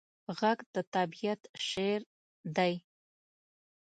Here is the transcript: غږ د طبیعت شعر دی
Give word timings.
غږ 0.39 0.59
د 0.73 0.75
طبیعت 0.93 1.41
شعر 1.67 2.01
دی 2.55 2.73